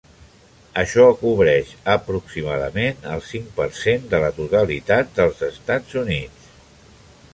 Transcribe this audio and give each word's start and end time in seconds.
Això 0.83 1.03
cobreix 1.17 1.73
aproximadament 1.95 3.05
el 3.17 3.21
cinc 3.27 3.53
per 3.59 3.69
cent 3.81 4.09
de 4.15 4.23
la 4.25 4.33
totalitat 4.39 5.13
dels 5.21 5.45
Estats 5.53 6.01
Units. 6.07 6.51